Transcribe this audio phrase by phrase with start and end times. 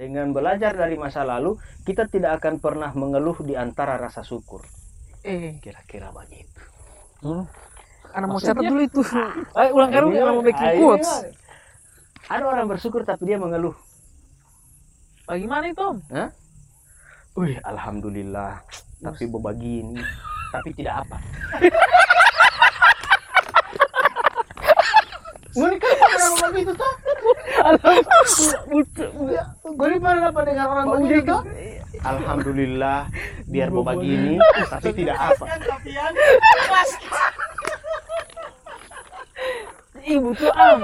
[0.00, 4.64] Dengan belajar dari masa lalu, kita tidak akan pernah mengeluh di antara rasa syukur.
[5.20, 6.56] Eh, Kira-kira begitu.
[8.16, 8.56] anak mau Maksudnya?
[8.56, 9.04] catat dulu itu.
[9.60, 11.10] Ayo ulang kali Ini anak mau bikin ini quotes.
[12.32, 13.76] Ada orang bersyukur tapi dia mengeluh.
[15.28, 16.00] Bagaimana itu, Om?
[17.36, 18.56] Wih, alhamdulillah.
[19.04, 20.00] Tapi begini,
[20.48, 21.20] tapi tidak apa.
[25.60, 26.94] Mereka orang begitu tuh.
[29.70, 31.36] Gue pernah dapat dengar orang begitu.
[32.00, 33.12] Alhamdulillah,
[33.44, 34.40] biar begini,
[34.72, 35.44] tapi tidak apa.
[40.00, 40.80] Ibu tuh am.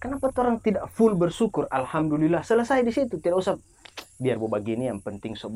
[0.00, 1.68] Kenapa orang tidak full bersyukur?
[1.68, 3.20] Alhamdulillah, selesai di situ.
[3.20, 3.58] Tidak usah
[4.16, 5.50] biar begini yang penting so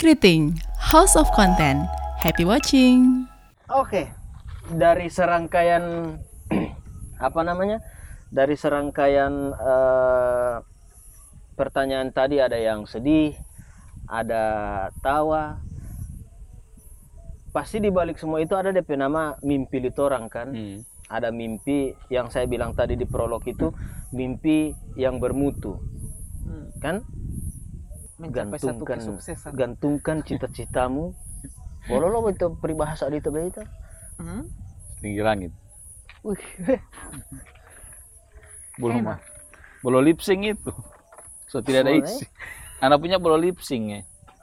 [0.00, 1.84] Kriting, House of Content.
[2.24, 3.28] Happy watching!
[3.68, 4.08] Oke,
[4.72, 6.16] dari serangkaian
[7.28, 7.84] apa namanya?
[8.32, 10.56] Dari serangkaian eh,
[11.52, 13.36] pertanyaan tadi ada yang sedih,
[14.08, 14.44] ada
[15.04, 15.60] tawa.
[17.52, 20.48] Pasti di balik semua itu ada DP nama mimpi litorang kan?
[20.48, 20.80] Hmm.
[21.12, 23.68] Ada mimpi yang saya bilang tadi di prolog itu
[24.16, 25.76] mimpi yang bermutu,
[26.48, 27.04] Hmm, kan?
[28.20, 29.50] Mencapai satu Gantungkan, kesuksesan.
[29.56, 31.16] gantungkan cita-citamu.
[31.88, 33.64] Boleh lo itu peribahasa di itu begitu.
[34.20, 34.44] Hmm?
[35.00, 35.52] Tinggi langit.
[36.20, 36.36] Wih,
[38.76, 39.18] Belum mah.
[39.80, 40.72] Belum lip sync itu.
[41.48, 42.28] So tidak ada isi.
[42.78, 44.00] Anak punya belum lip sync ya.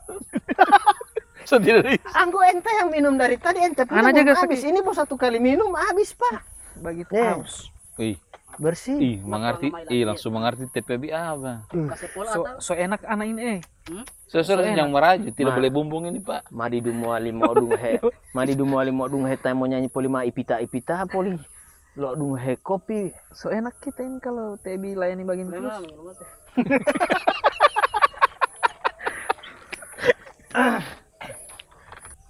[1.48, 2.06] so tidak ada isi.
[2.12, 4.66] Anggo ente yang minum dari tadi ente punya jaga habis.
[4.66, 6.42] Ini baru satu kali minum habis pak.
[6.82, 7.34] Begitu Eh.
[7.38, 7.70] aus.
[7.98, 8.18] Wih,
[8.58, 8.98] Bersih.
[8.98, 11.70] ih mengerti, ih langsung mengerti TPB apa.
[12.34, 13.60] So, so enak anak ini eh.
[14.26, 14.82] Sesuatu So enak.
[14.82, 15.58] yang meraju, tidak Ma.
[15.62, 16.50] boleh bumbung ini pak.
[16.50, 18.02] Madi dumua limo dung he.
[18.36, 21.38] Madi dumua limo dung he tay mau nyanyi poli ma ipita ipita poli.
[21.96, 23.14] Lo dung he kopi.
[23.30, 25.78] So enak kita ini kalau TB layani bagian terus.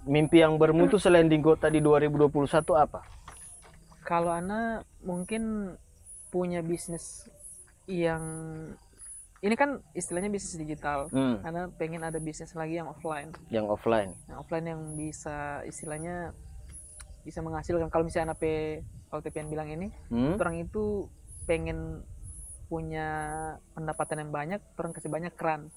[0.08, 3.04] Mimpi yang bermutu selain di Gota di 2021 apa?
[4.08, 5.74] Kalau anak mungkin
[6.28, 7.26] punya bisnis
[7.84, 8.20] yang
[9.38, 11.06] ini kan istilahnya bisnis digital.
[11.08, 13.30] Hmm, Anak pengen ada bisnis lagi yang offline.
[13.48, 14.10] yang offline.
[14.26, 16.34] Yang offline yang bisa istilahnya
[17.22, 18.40] bisa menghasilkan kalau misalnya anak
[19.06, 20.36] kalau TPN bilang ini Hmm?
[20.36, 21.06] orang itu
[21.44, 22.00] pengen
[22.68, 23.08] punya
[23.72, 25.68] pendapatan yang banyak orang kasih banyak keran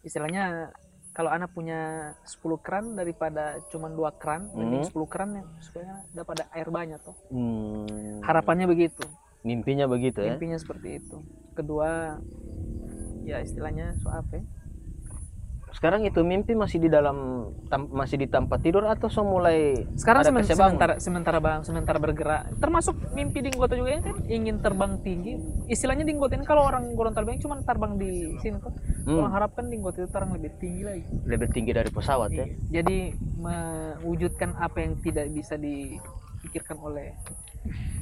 [0.00, 0.70] istilahnya
[1.12, 1.78] kalau anak punya
[2.24, 4.90] 10 keran daripada cuma dua keran mending Hmm.
[4.90, 8.18] 10 keran ya supaya dapat air banyak tuh Hmm.
[8.22, 9.02] harapannya begitu
[9.42, 10.34] Mimpinya begitu ya.
[10.34, 11.18] mimpinya seperti itu
[11.52, 12.16] kedua
[13.22, 14.44] ya istilahnya so apa ya?
[15.72, 20.20] Sekarang itu mimpi masih di dalam tam- masih di tempat tidur atau so mulai sekarang
[20.22, 25.00] semen- sementara sementara bang sementara bergerak termasuk mimpi di Ngota juga ini kan ingin terbang
[25.00, 25.32] tinggi
[25.66, 28.68] istilahnya di Ngota ini kalau orang Gorontalo cuma terbang di sini tuh
[29.02, 32.44] Hmm, orang harapkan di Ngota itu terbang lebih tinggi lagi lebih tinggi dari pesawat ya.
[32.44, 32.54] Iya.
[32.70, 32.98] Jadi
[33.40, 37.16] mewujudkan apa yang tidak bisa dipikirkan oleh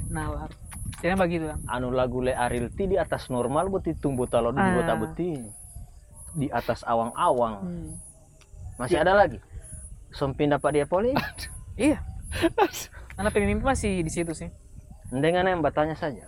[0.07, 0.51] nalar.
[0.99, 1.59] Jadi begitu kan.
[1.65, 4.75] anu lagu le Arilti di atas normal beti tumbuh talo di Ah.
[4.75, 5.39] kota beti
[6.33, 7.91] di atas awang-awang Hmm.
[8.75, 9.39] masih ada lagi
[10.09, 11.15] som pindah pak dia poli
[11.79, 12.03] Iya.
[13.15, 14.51] Anak pengen mimpi masih di situ sih.
[15.09, 16.27] dengan yang bertanya saja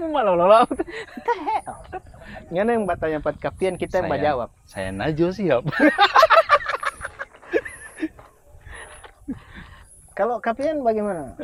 [0.00, 0.64] Malah lolau.
[2.50, 4.12] Ngana yang bertanya pat kapian kita yang Saya.
[4.12, 5.62] berjawab Saya Najo siap.
[10.14, 11.36] kalau kapian bagaimana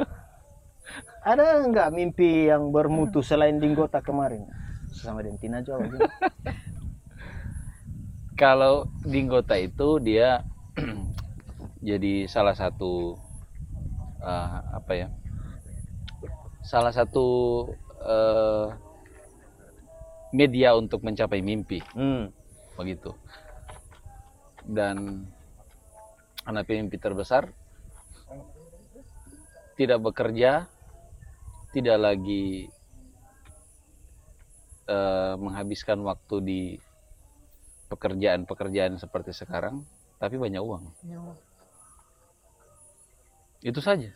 [1.23, 4.43] ada nggak mimpi yang bermutu selain di Gota kemarin
[4.91, 6.11] sama Dentina jawab gimana?
[8.35, 10.43] Kalau di Ngota itu dia
[11.89, 13.15] jadi salah satu
[14.19, 15.09] eh, apa ya?
[16.63, 17.27] Salah satu
[18.03, 18.67] eh,
[20.35, 22.35] media untuk mencapai mimpi hmm.
[22.75, 23.15] begitu.
[24.63, 25.27] Dan
[26.47, 27.51] anak mimpi terbesar
[29.79, 30.71] tidak bekerja,
[31.73, 32.69] tidak lagi
[34.87, 36.61] eh, menghabiskan waktu di
[37.89, 39.85] pekerjaan-pekerjaan seperti sekarang,
[40.21, 40.85] tapi banyak uang.
[43.65, 44.13] Itu saja.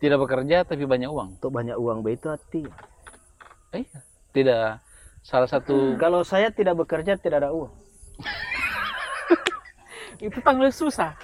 [0.00, 1.36] Tidak bekerja tapi banyak uang.
[1.36, 2.64] untuk banyak uang begitu hati
[3.76, 3.84] Eh,
[4.32, 4.80] tidak
[5.20, 7.68] salah satu kalau saya tidak bekerja tidak ada uang
[10.20, 11.16] Itu panggil susah.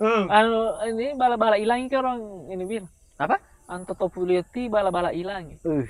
[0.00, 2.18] Anu ini bala-bala hilang ke orang
[2.48, 2.84] ini bil.
[3.18, 3.36] apa
[3.66, 5.58] Anto topulioti bala-bala hilang.
[5.60, 5.84] uh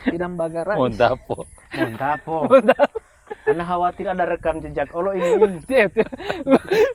[0.00, 0.76] Tidak bagara.
[0.76, 1.48] montapo.
[1.72, 2.46] montapo
[3.44, 4.92] Karena khawatir ada rekam jejak.
[4.92, 5.32] Oh ini
[5.64, 5.96] tiap.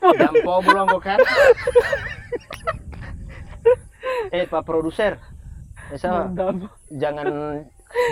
[0.00, 1.18] Dampo belum kok kan?
[4.30, 5.18] eh Pak produser,
[5.90, 6.68] Mantap.
[6.90, 7.26] jangan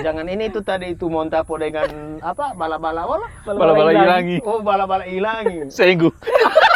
[0.01, 4.37] jangan ini itu tadi itu montapo dengan apa bala-bala wala Bala-bala hilangi.
[4.43, 6.11] oh bala-bala hilangi Senggu.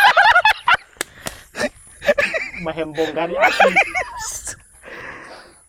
[2.58, 3.70] api.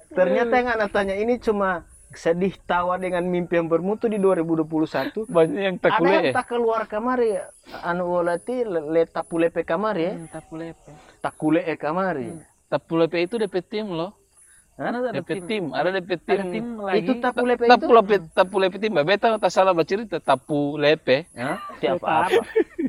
[0.10, 5.60] ternyata yang anak tanya ini cuma sedih tawa dengan mimpi yang bermutu di 2021 Banyak
[5.60, 6.34] yang tak ada yang ya.
[6.34, 7.44] tak keluar kamar ya
[7.84, 10.90] anu wolati le tapulepe kamar ya Hmm, tapulepe.
[11.20, 12.34] takule e kamar ya
[12.68, 14.12] Tapu lepe itu DP tim loh.
[14.76, 15.72] Ada DP tim.
[15.72, 16.36] ada DP tim.
[16.36, 17.00] Ada tim lagi.
[17.00, 18.92] itu tapulepe itu Tapu lepe, tapu lepe tim.
[18.92, 20.20] Beta tak salah baca cerita.
[20.20, 21.64] Tapu lepe, Hah?
[21.80, 22.28] Tiap apa?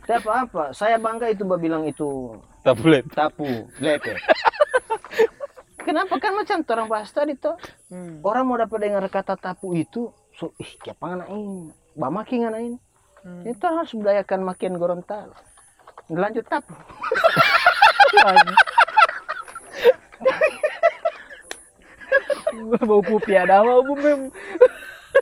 [0.03, 0.75] Tiap apa?
[0.75, 2.35] Saya bangga itu mbak bilang itu
[2.69, 3.09] tapu lepe.
[3.17, 3.47] tapu
[3.81, 4.13] lepe.
[5.81, 7.57] Kenapa kan macam orang bahas tadi toh
[7.89, 8.21] Hmm.
[8.21, 11.25] orang mau dapat dengar kata tapu itu, so ih siapa
[12.13, 12.79] makin anak ini.
[13.25, 13.43] Hmm.
[13.49, 15.33] Itu harus budayakan makin Gorontalo.
[16.13, 16.77] Lanjut tapu.
[22.59, 24.21] bau pupi ada apa bu mem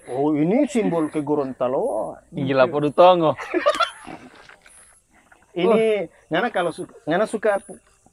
[0.07, 2.15] Oh ini simbol ke Gorontalo.
[2.31, 3.35] Gila podo tongo.
[5.57, 7.57] Ini ngana kalau suka, ngana suka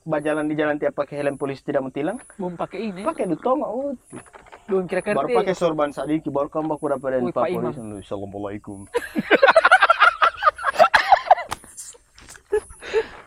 [0.07, 3.67] berjalan di jalan tiap pakai helm polisi tidak mentilang, belum pakai ini pakai dutonga.
[3.67, 3.91] Oh,
[4.71, 7.43] belum kira-kira baru pakai sorban sadiki baru kamu baku dapat dari Pak.
[7.51, 8.07] Polisi.
[8.07, 8.87] Assalamualaikum.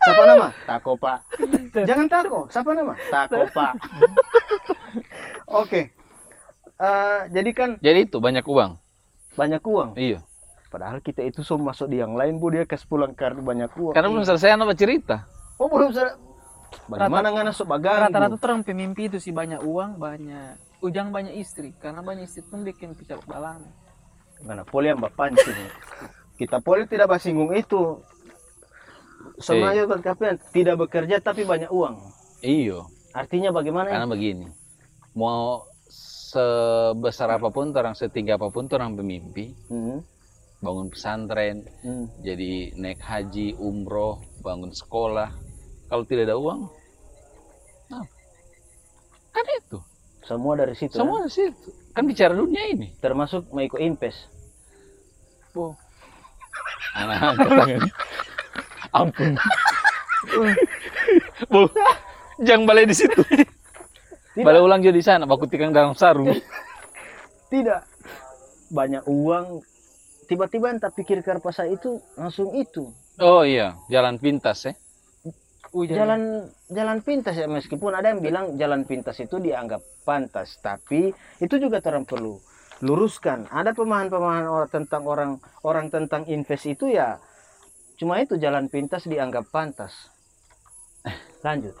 [0.07, 0.47] Siapa nama?
[0.63, 1.19] Tako Pak.
[1.83, 2.39] Jangan Tako.
[2.47, 2.93] Siapa nama?
[3.11, 3.73] Tako Pak.
[5.61, 5.91] Oke.
[6.77, 8.79] Eh, jadi kan Jadi itu banyak uang.
[9.37, 9.93] banyak uang.
[9.93, 10.25] Iya.
[10.67, 13.95] Padahal kita itu semua masuk di yang lain, bu dia kasih pulang kartu banyak uang.
[13.95, 15.23] Karena belum selesai anak cerita.
[15.55, 16.15] Oh belum selesai.
[16.91, 18.11] Bagaimana ngana sok bagang?
[18.11, 22.61] rata-rata orang pemimpi itu sih banyak uang banyak ujang banyak istri karena banyak istri pun
[22.61, 23.63] bikin pecah balang
[24.43, 25.57] Mana poli yang pancing.
[26.37, 27.97] Kita poli tidak basinggung itu.
[29.41, 29.81] Semua Eh.
[29.81, 31.97] itu tapi tidak bekerja tapi banyak uang.
[32.45, 32.85] Iyo.
[33.17, 33.89] Artinya bagaimana?
[33.89, 34.45] Karena begini.
[35.17, 40.05] Mau sebesar apa pun, orang setinggi apa pun, orang pemimpi, Hmm,
[40.57, 42.25] bangun pesantren, hmm.
[42.25, 45.29] jadi naik haji, umroh, bangun sekolah.
[45.87, 46.67] Kalau tidak ada uang,
[47.87, 48.03] nah,
[49.31, 49.79] kan itu.
[50.27, 50.99] Semua dari situ.
[50.99, 51.71] Semua di situ.
[51.95, 52.91] Kan bicara dunia ini.
[52.99, 54.27] Termasuk mau ikut impes.
[55.55, 55.71] oh
[56.97, 57.81] Anak angkat tangan.
[58.91, 59.31] Ampun.
[61.53, 61.69] Bu,
[62.43, 63.21] jangan balai di situ.
[63.23, 64.43] Tidak.
[64.43, 66.33] Balai ulang juga di sana, baku tikang dalam sarung.
[67.47, 67.81] Tidak.
[68.73, 69.61] Banyak uang.
[70.27, 72.91] Tiba-tiba entah pikir karpasa itu langsung itu.
[73.17, 74.73] Oh iya, jalan pintas ya.
[75.75, 76.21] ujang Jalan
[76.71, 81.11] jalan pintas ya meskipun ada yang bilang jalan pintas itu dianggap pantas, tapi
[81.43, 82.39] itu juga orang perlu
[82.83, 83.51] luruskan.
[83.51, 85.31] Ada pemahaman-pemahaman orang tentang orang
[85.67, 87.19] orang tentang invest itu ya
[87.97, 89.91] cuma itu jalan pintas dianggap pantas.
[91.43, 91.75] Lanjut.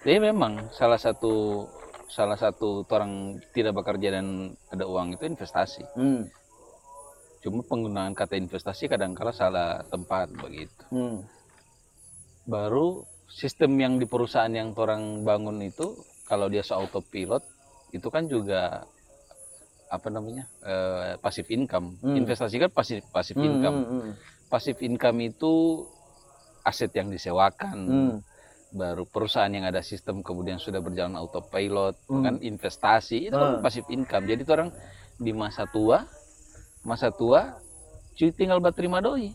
[0.00, 1.66] Jadi memang salah satu
[2.08, 5.84] salah satu orang tidak bekerja dan ada uang itu investasi.
[5.92, 6.26] Hmm.
[7.40, 10.84] Cuma penggunaan kata investasi kadang-kala salah tempat begitu.
[10.92, 11.24] Hmm.
[12.44, 15.96] Baru sistem yang di perusahaan yang orang bangun itu
[16.26, 17.42] kalau dia autopilot
[17.90, 18.84] itu kan juga
[19.90, 21.96] apa namanya eh, pasif income.
[21.98, 22.14] Hmm.
[22.14, 23.78] Investasi kan pasif pasif Hmm, income.
[23.78, 24.12] hmm, hmm.
[24.46, 25.84] Pasif income itu
[26.62, 27.76] aset yang disewakan.
[27.80, 28.14] Hmm.
[28.70, 32.22] Baru perusahaan yang ada sistem kemudian sudah berjalan autopilot Hmm.
[32.22, 33.56] kan investasi itu Ah.
[33.58, 34.28] kan pasif income.
[34.28, 34.70] Jadi orang
[35.16, 36.06] di masa tua
[36.82, 37.60] masa tua
[38.14, 39.32] cuy tinggal berterima doi.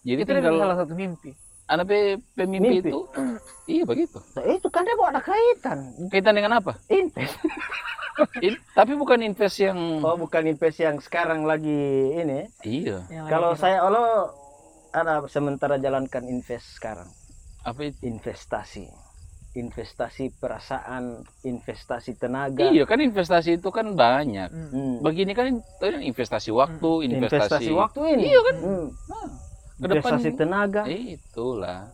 [0.00, 1.32] Jadi itu tinggal salah satu mimpi
[1.70, 1.98] anak pe,
[2.34, 2.90] pemimpi Mimpi.
[2.90, 3.00] itu
[3.70, 4.18] iya begitu.
[4.34, 5.78] Nah, itu kan dia ada kaitan.
[6.10, 6.74] Kaitan dengan apa?
[6.90, 7.38] Invest.
[8.44, 11.72] In- tapi bukan invest yang Oh, bukan invest yang sekarang lagi
[12.12, 12.50] ini.
[12.60, 13.00] iya.
[13.30, 14.28] Kalau saya Allah
[14.92, 17.06] ada sementara jalankan invest sekarang.
[17.62, 17.96] Apa itu?
[18.02, 18.90] investasi
[19.50, 24.46] investasi perasaan investasi tenaga Iya kan investasi itu kan banyak.
[24.46, 24.70] Hmm.
[24.70, 24.94] Hmm.
[25.02, 28.56] Begini kan itu investasi waktu, investasi, investasi waktu ini Iya kan?
[28.62, 28.86] Hmm.
[29.10, 29.26] Nah,
[29.80, 31.90] ke depan investasi tenaga Itulah.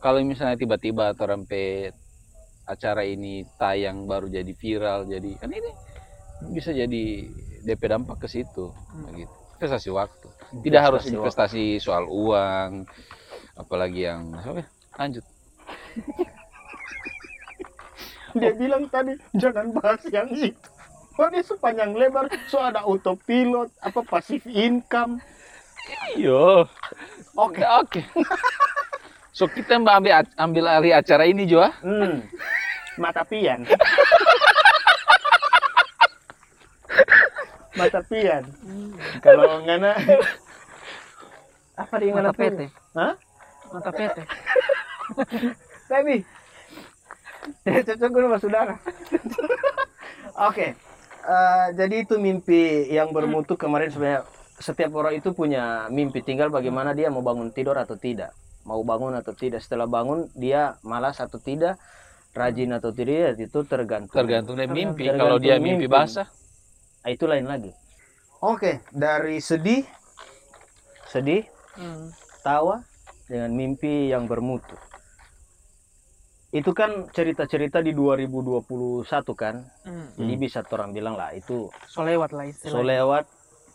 [0.00, 1.12] Kalau misalnya tiba-tiba
[1.48, 1.92] pe
[2.64, 5.72] acara ini tayang baru jadi viral, jadi kan ini
[6.52, 7.04] bisa jadi
[7.64, 8.72] DP dampak ke situ,
[9.04, 9.32] begitu.
[9.60, 10.28] Investasi waktu.
[10.64, 12.84] Tidak harus Investasi investasi soal uang,
[13.56, 14.64] apalagi yang oke,
[14.96, 15.24] lanjut.
[18.40, 20.56] dia bilang tadi jangan bahas yang itu
[21.14, 25.22] Oh, dia sepanjang lebar so ada autopilot apa pasif income
[26.18, 26.66] Iya.
[27.38, 28.00] oke Oke, oke.
[29.34, 31.58] So kita mbak ambil ambil alih acara ini Jo.
[31.62, 31.74] ah.
[31.82, 32.22] hmm.
[32.98, 33.66] mata pian
[37.74, 38.46] mata pian.
[38.62, 38.94] Hmm.
[39.18, 39.98] Kalau ngana
[41.74, 42.60] apa dia Mata ngana PT.
[42.94, 43.12] Hah?
[43.74, 44.16] Mata PT.
[45.90, 46.22] Baby.
[47.86, 48.74] Cocok gue sama saudara.
[50.48, 50.74] Oke.
[51.24, 54.22] Eh, jadi itu mimpi yang bermutu kemarin sebenarnya
[54.60, 56.20] setiap orang itu punya mimpi.
[56.20, 58.32] Tinggal bagaimana dia mau bangun tidur atau tidak.
[58.68, 59.64] Mau bangun atau tidak.
[59.64, 61.80] Setelah bangun dia malas atau tidak.
[62.34, 64.10] Rajin atau tidak itu tergantung.
[64.10, 65.06] Tergantung dari mimpi.
[65.06, 65.86] Tergantung Kalau dia mimpi mimpi.
[65.86, 66.26] basah,
[67.04, 67.70] Ah, itu lain lagi.
[68.42, 68.82] Oke.
[68.90, 69.86] Dari sedih?
[71.06, 71.46] Sedih?
[71.78, 72.10] Hmm.
[72.42, 72.82] tawa?
[73.30, 74.74] Dengan mimpi yang bermutu
[76.54, 79.02] itu kan cerita-cerita di 2021
[79.34, 80.06] kan Hmm.
[80.14, 80.42] jadi Hmm.
[80.42, 82.70] bisa orang bilang lah itu So lewat lah istilahnya.
[82.72, 83.24] so lewat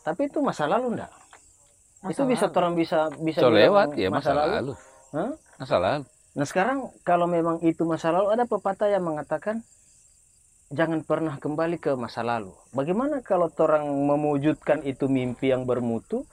[0.00, 1.12] tapi itu masa lalu enggak
[2.00, 2.56] Masa itu bisa lalu.
[2.56, 4.72] orang bisa bisa so bilang lewat ya masa lalu.
[5.12, 5.30] Hah?
[5.54, 6.04] Masa lalu.
[6.30, 9.60] nah sekarang kalau memang itu masa lalu ada pepatah yang mengatakan
[10.70, 16.24] jangan pernah kembali ke masa lalu bagaimana kalau orang mewujudkan itu mimpi yang bermutu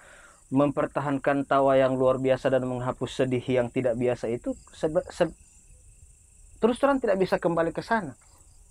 [0.48, 5.04] mempertahankan tawa yang luar biasa dan menghapus sedih yang tidak biasa itu se-
[6.57, 8.13] terus terang tidak bisa kembali ke sana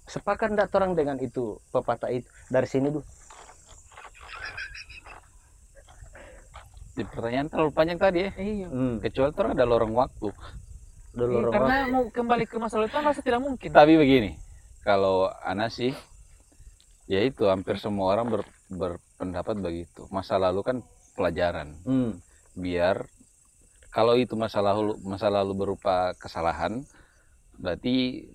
[0.07, 3.07] sepakat enggak orang dengan itu pepatah itu dari sini dulu
[6.97, 8.31] Di pertanyaan terlalu panjang tadi ya.
[8.41, 8.67] Iya.
[8.73, 8.95] hmm.
[9.05, 10.33] Kecuali terus ada lorong waktu.
[11.17, 13.69] dulu Iya, orang karena mau kembali ke masa lalu itu rasa tidak mungkin.
[13.69, 14.31] Tapi begini,
[14.81, 15.93] kalau Ana sih,
[17.05, 20.09] ya itu hampir semua orang ber- berpendapat begitu.
[20.09, 20.77] Masa lalu kan
[21.13, 21.77] pelajaran.
[21.85, 22.17] hmm.
[22.57, 23.05] Biar
[23.93, 26.81] kalau itu masa lalu masa lalu berupa kesalahan,
[27.59, 28.27] berarti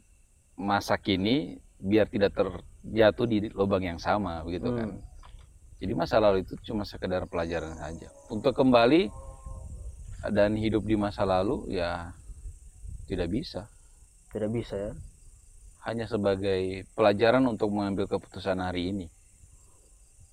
[0.58, 4.78] masa kini biar tidak terjatuh di lubang yang sama, begitu Hmm.
[4.78, 4.90] kan.
[5.82, 8.10] Jadi masa lalu itu cuma sekedar pelajaran saja.
[8.30, 9.10] Untuk kembali
[10.30, 12.14] dan hidup di masa lalu ya
[13.10, 13.66] tidak bisa.
[14.32, 14.94] tidak bisa ya
[15.84, 19.08] hanya sebagai pelajaran untuk mengambil keputusan hari ini.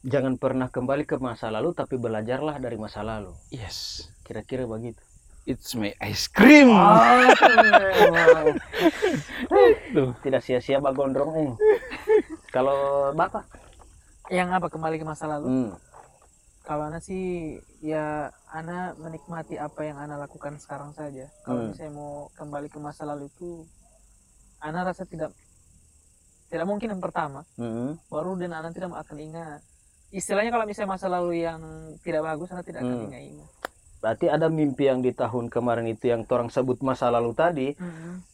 [0.07, 5.03] jangan pernah kembali ke masa lalu tapi belajarlah dari masa lalu Yes, kira-kira begitu
[5.49, 6.69] it's my ice cream.
[9.97, 10.13] Tuh.
[10.25, 11.53] tidak sia-sia Pak Gondrong eh.
[12.51, 13.45] kalau bapak
[14.29, 15.47] Yang apa kembali ke masa lalu?
[15.49, 15.73] hmm.
[16.61, 21.25] Kalau Ana sih ya Ana menikmati apa yang Ana lakukan sekarang saja.
[21.41, 21.73] Kalau Hmm.
[21.73, 23.65] misalnya mau kembali ke masa lalu itu
[24.61, 25.33] Ana rasa tidak
[26.53, 27.49] tidak mungkin yang pertama.
[27.57, 27.97] Hmm.
[28.13, 29.65] Baru dan Ana tidak akan ingat.
[30.13, 31.61] Istilahnya kalau misalnya masa lalu yang
[32.05, 33.07] tidak bagus Ana tidak akan Hmm.
[33.09, 33.49] ingat-ingat.
[33.99, 37.69] Berarti ada mimpi yang di tahun kemarin itu yang orang sebut masa lalu tadi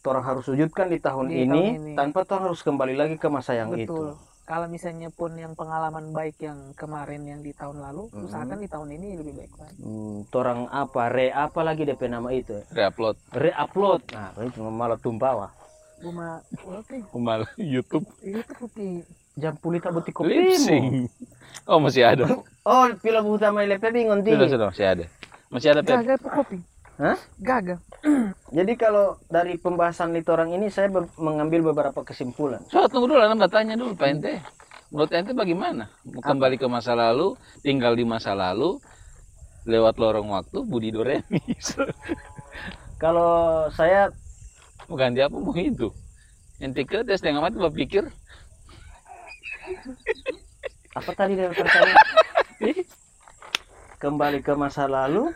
[0.01, 1.93] orang harus wujudkan di tahun, Di ini, tahun ini.
[1.93, 3.83] tanpa orang harus kembali lagi ke masa yang Betul.
[3.83, 3.99] itu
[4.45, 8.29] Kalau misalnya pun yang pengalaman baik yang kemarin yang di tahun lalu, Mhm.
[8.29, 9.81] usahakan di tahun ini lebih baik lagi.
[9.81, 15.49] hmm, orang apa re apa lagi DP nama itu Reupload re-upload nah itu malah tumpawa
[15.97, 17.41] Cuma oke, kumal
[17.73, 19.01] YouTube itu putih.
[19.33, 21.09] jam pulita butik kopi lip sync.
[21.65, 22.29] Oh masih ada.
[22.63, 25.05] oh film utama LP bingung Sudah sudah masih ada.
[25.49, 26.01] Masih ada Pep.
[26.01, 26.57] Gagal kopi.
[26.95, 27.19] Hah?
[27.43, 27.79] Gagal.
[28.55, 32.63] Jadi kalau dari pembahasan litorang ini saya be- mengambil beberapa kesimpulan.
[32.71, 34.39] So tunggu dulu, Anda tanya dulu Pak Ente.
[34.95, 35.91] Menurut Ente bagaimana?
[36.07, 38.79] Mau kembali ke masa lalu, tinggal di masa lalu,
[39.67, 41.41] lewat lorong waktu, Budi Doremi.
[43.03, 44.07] Kalau saya
[44.85, 45.89] Bukan dia apa mau itu.
[46.61, 48.07] Ente ke tes setengah mati berpikir,
[50.95, 51.97] apa tadi dari pertanyaan?
[54.05, 55.33] Kembali ke masa lalu,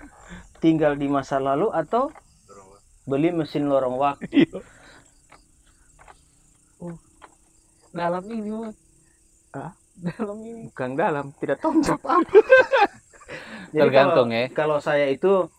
[0.61, 2.13] tinggal di masa lalu atau
[3.09, 4.45] beli mesin lorong waktu.
[7.89, 8.69] Dalam ini.
[9.57, 9.73] Hah?
[9.97, 10.69] Dalam ini.
[10.69, 12.29] Bukan dalam, tidak tahu jawab apa.
[13.73, 14.45] Jadi tergantung kalau, ya.
[14.53, 15.49] Kalau saya itu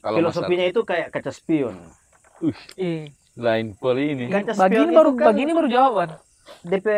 [0.00, 1.76] Kalau filosofinya itu kayak kaca spion.
[2.80, 4.32] Eh, lain poli ini.
[4.32, 6.08] Kaca bagi spion ini baru kan bagi ini baru jawaban.
[6.64, 6.88] DP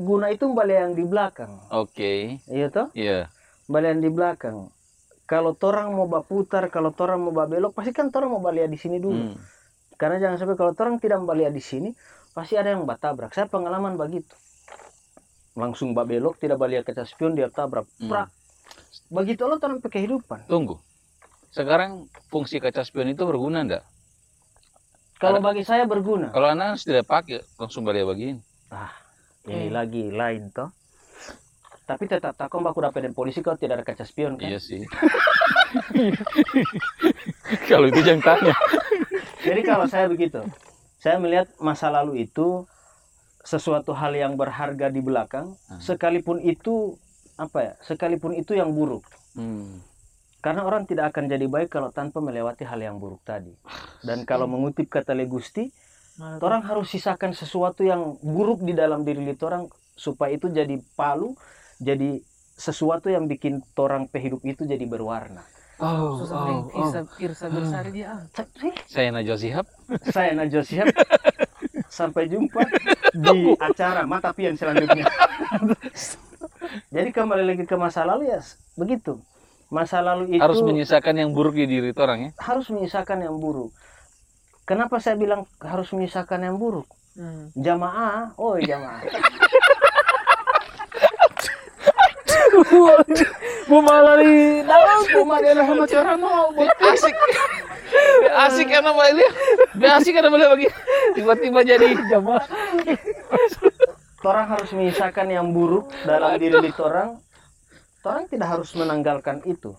[0.00, 1.52] guna itu balik yang di belakang.
[1.68, 2.88] Oke, Iya toh?
[2.96, 3.28] iya.
[3.66, 4.68] Balian di belakang.
[5.24, 9.00] Kalau torang mau baputar, kalau torang mau babelok, pasti kan torang mau balik di sini
[9.00, 9.32] dulu.
[9.32, 9.36] Hmm.
[9.96, 11.90] Karena jangan sampai kalau torang tidak balik di sini,
[12.36, 13.32] pasti ada yang batabrak.
[13.32, 14.36] Saya pengalaman begitu.
[15.56, 17.88] Langsung babelok, tidak balik kaca spion, dia tabrak.
[17.96, 18.10] Hmm.
[18.10, 18.28] Prak.
[19.08, 20.44] Begitu lo torang pakai kehidupan.
[20.44, 20.76] Tunggu.
[21.54, 23.84] Sekarang fungsi kaca spion itu berguna enggak?
[25.16, 26.34] Kalau Ada- bagi saya berguna.
[26.34, 28.42] Kalau anak tidak pakai, langsung balik begini.
[29.46, 29.72] Ini Hmm.
[29.72, 30.68] lagi lain toh.
[31.84, 34.48] Tapi tetap takut baku dapat dari polisi kalau tidak ada kaca spion kan.
[34.48, 34.80] Iya sih.
[37.68, 38.56] Kalau itu jangan tanya.
[39.44, 40.40] Jadi kalau saya begitu,
[40.96, 42.64] saya melihat masa lalu itu
[43.44, 45.76] sesuatu hal yang berharga di belakang, Hmm.
[45.76, 46.96] sekalipun itu
[47.36, 49.04] apa ya, sekalipun itu yang buruk.
[49.36, 49.84] Hmm.
[50.40, 53.52] Karena orang tidak akan jadi baik kalau tanpa melewati hal yang buruk tadi.
[54.00, 55.68] Dan kalau mengutip kata Legusti,
[56.20, 61.32] orang harus sisakan sesuatu yang buruk di dalam diri orang supaya itu jadi palu
[61.84, 62.24] jadi
[62.56, 65.44] sesuatu yang bikin orang hidup itu jadi berwarna.
[65.82, 68.22] Oh, Susah oh, Irsa, Irsa Bersari dia ah.
[68.86, 69.66] Saya Najwa Shihab.
[70.06, 70.86] Saya Najwa Shihab.
[71.90, 72.62] Sampai jumpa
[73.10, 75.02] di acara Mata Pian selanjutnya.
[76.94, 78.40] Jadi kembali lagi ke masa lalu ya
[78.78, 79.18] begitu.
[79.66, 82.30] Masa lalu itu Harus menyisakan yang buruk di diri orang ya.
[82.38, 83.74] harus menyisakan yang buruk.
[84.64, 86.86] Kenapa saya bilang harus menyisakan yang buruk?
[87.18, 87.50] Hmm.
[87.58, 89.02] Jamaah, oh jamaah.
[93.70, 96.52] Bumalari dalam Pemadailah sama cara mau.
[96.84, 97.14] Asik.
[98.34, 99.30] Asik karena Mbak Elia.
[99.96, 100.68] Asik karena boleh bagi.
[101.18, 102.44] Tiba-tiba jadi jamaah.
[104.24, 107.20] Orang harus menyisakan yang buruk dalam diri di orang.
[108.04, 109.72] Orang tidak harus menanggalkan itu.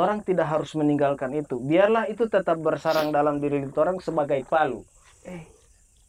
[0.00, 1.60] Orang tidak harus meninggalkan itu.
[1.60, 4.80] Biarlah itu tetap bersarang dalam diri orang sebagai palu.
[5.28, 5.59] Eh.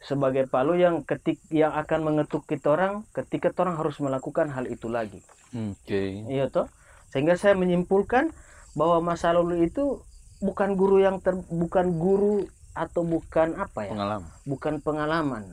[0.01, 4.89] Sebagai palu yang ketik yang akan mengetuk kita orang ketika orang harus melakukan hal itu
[4.89, 5.21] lagi.
[5.53, 6.25] Oke.
[6.25, 6.65] Iya toh.
[7.13, 8.33] Sehingga saya menyimpulkan
[8.73, 10.01] bahwa masa lalu itu
[10.41, 13.91] bukan guru yang ter, bukan guru atau bukan apa ya?
[13.93, 14.31] Pengalaman.
[14.47, 15.43] Bukan pengalaman.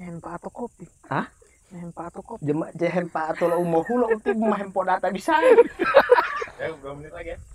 [0.00, 0.88] Nehen pak atau kopi.
[1.12, 1.28] Hah?
[1.68, 2.48] Nehen pak atau kopi.
[2.48, 5.36] Jema jehen pa atau la umo hula uti mahem po data bisa.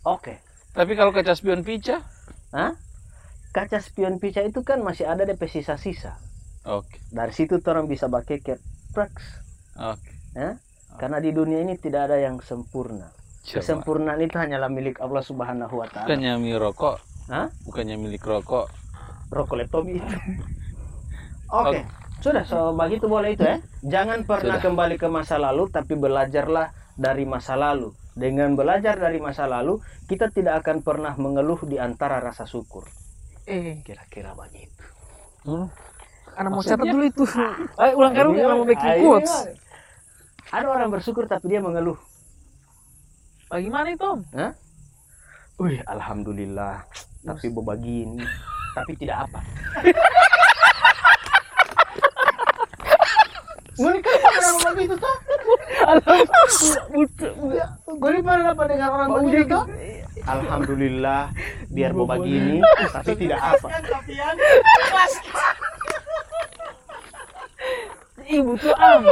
[0.05, 0.38] Oke.
[0.75, 2.03] Tapi kalau kaca spion pica,
[3.55, 6.19] Kaca spion pica itu kan masih ada DP sisa-sisa.
[6.67, 8.59] oke, Dari situ orang bisa pakai ke
[8.91, 9.39] prax.
[9.79, 10.12] oke.
[11.00, 13.07] Karena di dunia ini tidak ada yang sempurna.
[13.47, 13.63] Coba.
[13.63, 16.12] Kesempurnaan itu hanyalah milik Allah Subhanahu wa taala.
[16.12, 16.95] Bukannya milik rokok,
[17.31, 17.47] Hah?
[17.63, 18.67] bukannya milik rokok.
[19.31, 20.15] Rokoletomi itu.
[21.63, 21.88] Oke.
[22.19, 23.63] Sudah, so begitu boleh itu ya.
[23.85, 24.65] Jangan pernah Sudah.
[24.67, 27.95] kembali ke masa lalu, tapi belajarlah dari masa lalu.
[28.17, 29.79] Dengan belajar dari masa lalu,
[30.12, 32.88] kita tidak akan pernah mengeluh di antara rasa syukur.
[33.45, 34.83] Eh, Kira-kira begitu.
[35.45, 35.69] Hmm.
[36.35, 37.23] anak mau catat dulu itu.
[37.85, 39.33] Eh, ulang kali Ini anak mau bikin ah, ini quotes.
[40.49, 41.97] Ada orang bersyukur tapi dia mengeluh.
[43.47, 44.03] Bagaimana itu?
[44.03, 44.21] Om?
[45.61, 46.83] Wih, alhamdulillah.
[47.25, 48.21] Tapi begini,
[48.75, 49.39] tapi tidak apa.
[53.75, 55.17] Mereka orang begitu tuh.
[57.95, 59.60] Gue pernah apa dengar orang begitu?
[60.23, 61.36] Alhamdulillah,
[61.67, 62.63] biar mau begini,
[62.95, 63.67] tapi tidak apa.
[68.25, 69.04] Ibu tuh am.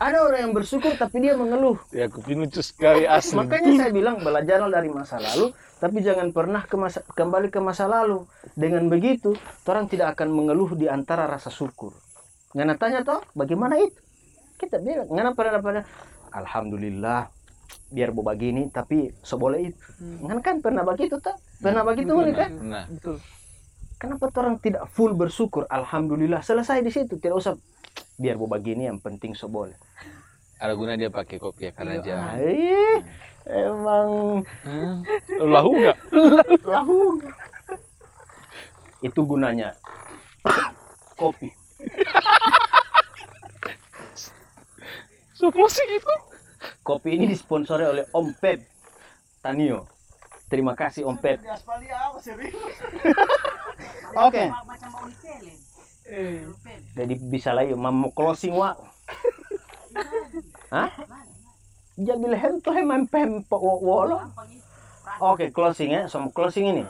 [0.00, 1.76] Ada orang yang bersyukur tapi dia mengeluh.
[1.92, 3.36] Ya, aku lucu sekali asli.
[3.36, 7.84] Makanya saya bilang belajarlah dari masa lalu, tapi jangan pernah ke masa, kembali ke masa
[7.84, 8.24] lalu.
[8.56, 9.36] Dengan begitu,
[9.68, 11.92] orang tidak akan mengeluh di antara rasa syukur.
[12.56, 14.00] Ngana tanya toh, bagaimana itu?
[14.56, 15.84] Kita bilang, ngana pada pada
[16.32, 17.28] Alhamdulillah,
[17.88, 19.80] biar mau begini, tapi seboleh itu.
[20.24, 21.36] Ngana kan pernah begitu toh?
[21.58, 22.50] Pernah begitu Betul, kan?
[22.60, 23.16] Nah, Betul.
[23.98, 25.66] Kenapa orang tidak full bersyukur?
[25.66, 27.18] Alhamdulillah, selesai di situ.
[27.18, 27.58] Tidak usah
[28.14, 29.74] biar mau begini, yang penting seboleh.
[30.58, 32.14] ada guna dia pakai kopi ya Iya, aja.
[32.42, 32.98] Ih,
[33.46, 35.06] emang Hmm.
[35.38, 35.98] Lahu nggak?
[36.66, 36.98] lahu
[38.98, 39.78] itu gunanya
[41.14, 41.54] kopi
[45.30, 46.14] So closing itu.
[46.88, 48.64] Kopi ini disponsori oleh Om Pep
[49.44, 49.84] Tanio
[50.48, 51.44] terima kasih Om Pep
[54.26, 54.44] oke
[56.96, 58.72] jadi bisa lagi mau closing wa
[60.68, 60.88] Hah?
[61.98, 64.22] Jadi lehem tuh emang pem wolo.
[65.18, 66.84] Oke, closing ya, sama closing ini.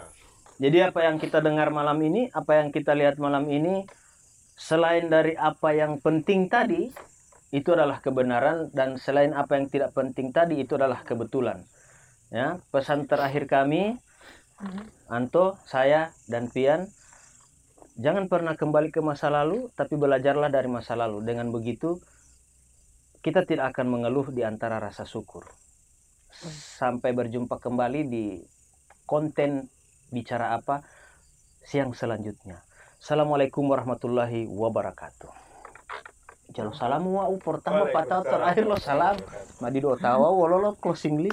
[0.58, 3.86] Jadi apa yang kita dengar malam ini, apa yang kita lihat malam ini,
[4.58, 6.90] selain dari apa yang penting tadi,
[7.48, 11.64] itu adalah kebenaran dan selain apa yang tidak penting tadi itu adalah kebetulan.
[12.28, 13.96] Ya, pesan terakhir kami,
[15.08, 16.92] Anto, saya dan Pian,
[17.96, 21.24] jangan pernah kembali ke masa lalu, tapi belajarlah dari masa lalu.
[21.24, 21.96] Dengan begitu,
[23.24, 25.48] kita tidak akan mengeluh di antara rasa syukur.
[26.76, 28.44] Sampai berjumpa kembali di
[29.08, 29.72] konten
[30.12, 30.84] bicara apa
[31.64, 32.60] siang selanjutnya.
[33.00, 35.47] Assalamualaikum warahmatullahi wabarakatuh.
[36.58, 39.14] Jalo salam wa pertama patah terakhir lo salam.
[39.62, 41.30] Madi do tawa wololo closing li.